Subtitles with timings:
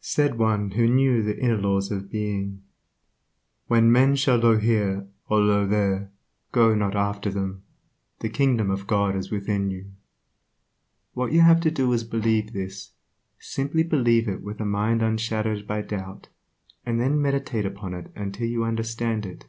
[0.00, 2.62] Said one who knew the inner laws of Being,"
[3.66, 6.12] When men shall say Io here, or Io there,
[6.52, 7.64] go not after them;
[8.20, 9.90] the kingdom of God is within you."
[11.14, 12.92] What you have to do is to believe this,
[13.40, 16.28] simply believe it with a mind unshadowed by doubt,
[16.86, 19.46] and then meditate upon it till you understand it.